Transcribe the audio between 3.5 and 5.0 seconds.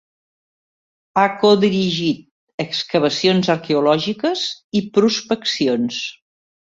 arqueològiques i